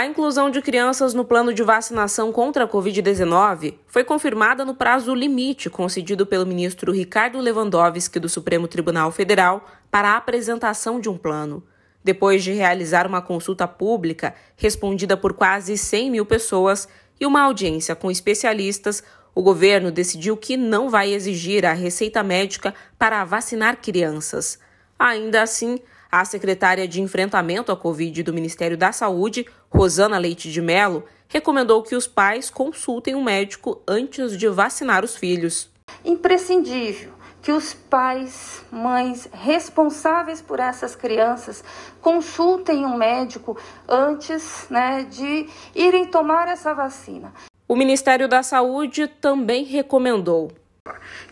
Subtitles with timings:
[0.00, 5.14] A inclusão de crianças no plano de vacinação contra a Covid-19 foi confirmada no prazo
[5.14, 11.18] limite concedido pelo ministro Ricardo Lewandowski do Supremo Tribunal Federal para a apresentação de um
[11.18, 11.62] plano.
[12.02, 16.88] Depois de realizar uma consulta pública respondida por quase 100 mil pessoas
[17.20, 19.04] e uma audiência com especialistas,
[19.34, 24.58] o governo decidiu que não vai exigir a receita médica para vacinar crianças.
[24.98, 25.78] Ainda assim,
[26.10, 31.82] a secretária de Enfrentamento à Covid do Ministério da Saúde, Rosana Leite de Mello, recomendou
[31.82, 35.70] que os pais consultem um médico antes de vacinar os filhos.
[36.04, 41.64] Imprescindível que os pais, mães responsáveis por essas crianças
[42.00, 43.56] consultem um médico
[43.88, 47.32] antes né, de irem tomar essa vacina.
[47.66, 50.50] O Ministério da Saúde também recomendou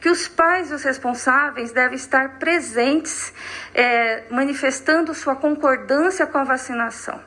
[0.01, 3.33] que os pais e os responsáveis devem estar presentes,
[3.75, 7.21] é, manifestando sua concordância com a vacinação.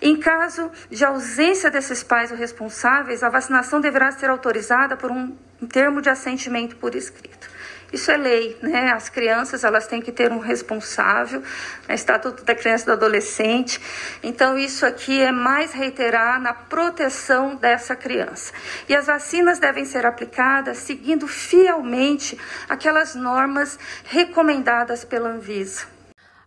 [0.00, 5.36] Em caso de ausência desses pais ou responsáveis, a vacinação deverá ser autorizada por um
[5.70, 7.48] termo de assentimento por escrito.
[7.92, 8.90] Isso é lei, né?
[8.90, 11.42] As crianças elas têm que ter um responsável,
[11.86, 11.94] né?
[11.94, 13.78] Estatuto da Criança e do Adolescente.
[14.22, 18.52] Então isso aqui é mais reiterar na proteção dessa criança.
[18.88, 25.86] E as vacinas devem ser aplicadas seguindo fielmente aquelas normas recomendadas pela Anvisa.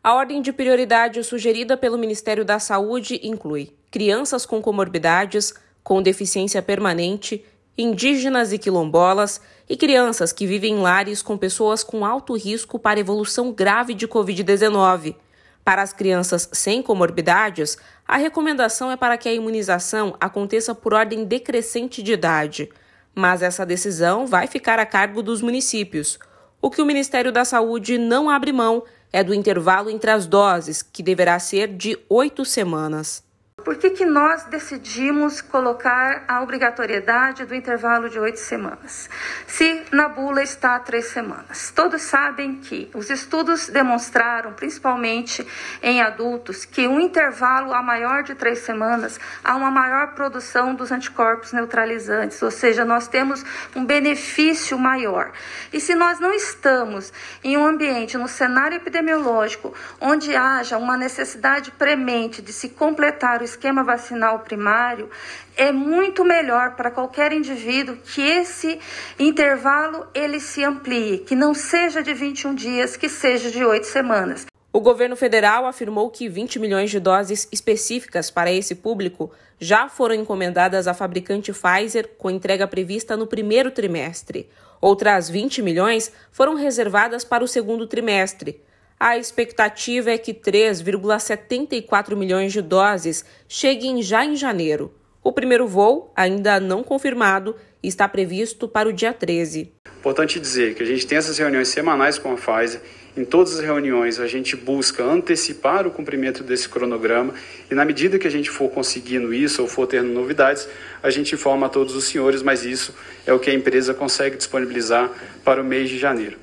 [0.03, 6.61] A ordem de prioridade sugerida pelo Ministério da Saúde inclui crianças com comorbidades, com deficiência
[6.61, 7.45] permanente,
[7.78, 13.00] indígenas e quilombolas e crianças que vivem em lares com pessoas com alto risco para
[13.00, 15.16] evolução grave de Covid-19.
[15.64, 21.26] Para as crianças sem comorbidades, a recomendação é para que a imunização aconteça por ordem
[21.26, 22.70] decrescente de idade,
[23.16, 26.20] mas essa decisão vai ficar a cargo dos municípios.
[26.62, 30.81] O que o Ministério da Saúde não abre mão é do intervalo entre as doses,
[30.81, 33.23] que deverá ser de oito semanas.
[33.66, 39.09] Por que, que nós decidimos colocar a obrigatoriedade do intervalo de oito semanas?
[39.47, 41.72] Se na bula está três semanas.
[41.75, 45.44] Todos sabem que os estudos demonstraram, principalmente
[45.81, 50.91] em adultos, que um intervalo a maior de três semanas há uma maior produção dos
[50.91, 53.44] anticorpos neutralizantes, ou seja, nós temos
[53.75, 55.31] um benefício maior.
[55.73, 57.11] E se nós não estamos
[57.44, 63.54] em um ambiente, no cenário epidemiológico, onde haja uma necessidade premente de se completar o
[63.55, 65.09] esquema vacinal primário,
[65.55, 68.79] é muito melhor para qualquer indivíduo que esse
[69.17, 74.45] intervalo ele se amplie, que não seja de 21 dias, que seja de 8 semanas.
[74.71, 80.16] O governo federal afirmou que 20 milhões de doses específicas para esse público já foram
[80.16, 84.49] encomendadas à fabricante Pfizer, com entrega prevista no primeiro trimestre.
[84.81, 88.61] Outras 20 milhões foram reservadas para o segundo trimestre.
[88.97, 94.94] A expectativa é que 3,74 milhões de doses cheguem já em janeiro.
[95.22, 99.73] O primeiro voo, ainda não confirmado, está previsto para o dia 13.
[100.00, 102.79] Importante dizer que a gente tem essas reuniões semanais com a Pfizer.
[103.17, 107.34] Em todas as reuniões, a gente busca antecipar o cumprimento desse cronograma
[107.69, 110.69] e, na medida que a gente for conseguindo isso ou for tendo novidades,
[111.03, 112.95] a gente informa a todos os senhores, mas isso
[113.25, 115.11] é o que a empresa consegue disponibilizar
[115.44, 116.38] para o mês de janeiro.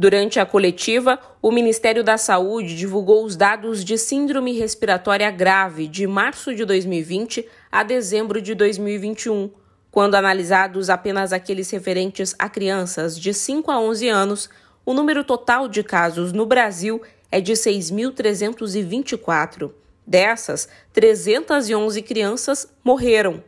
[0.00, 6.06] Durante a coletiva, o Ministério da Saúde divulgou os dados de síndrome respiratória grave de
[6.06, 9.50] março de 2020 a dezembro de 2021.
[9.90, 14.48] Quando analisados apenas aqueles referentes a crianças de 5 a 11 anos,
[14.86, 19.72] o número total de casos no Brasil é de 6.324.
[20.06, 23.42] Dessas, 311 crianças morreram.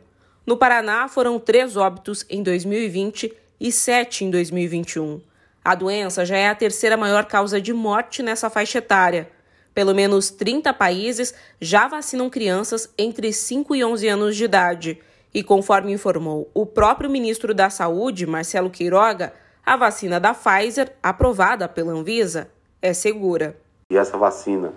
[0.45, 5.30] No Paraná, foram três óbitos em 2020 e sete em 2021.
[5.63, 9.29] A doença já é a terceira maior causa de morte nessa faixa etária.
[9.75, 14.99] Pelo menos 30 países já vacinam crianças entre 5 e 11 anos de idade.
[15.31, 19.33] E conforme informou o próprio ministro da Saúde, Marcelo Queiroga,
[19.63, 22.49] a vacina da Pfizer, aprovada pela Anvisa,
[22.81, 23.55] é segura.
[23.89, 24.73] E essa vacina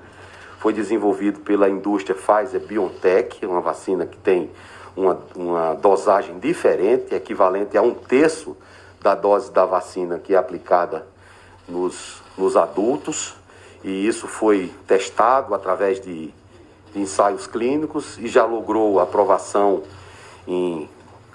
[0.59, 4.51] foi desenvolvida pela indústria Pfizer BioNTech, uma vacina que tem
[4.95, 8.55] uma, uma dosagem diferente, equivalente a um terço
[9.05, 11.07] da dose da vacina que é aplicada
[11.69, 13.37] nos, nos adultos,
[13.85, 16.33] e isso foi testado através de,
[16.91, 19.83] de ensaios clínicos e já logrou aprovação
[20.49, 20.89] em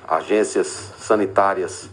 [0.07, 1.88] agências sanitárias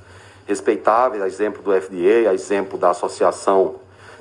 [0.49, 3.75] respeitáveis, a exemplo do FDA, a exemplo da Associação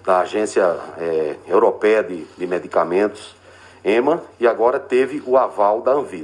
[0.03, 3.33] da Agência é, Europeia de, de Medicamentos,
[3.81, 6.23] EMA, e agora teve o aval da Anvisa.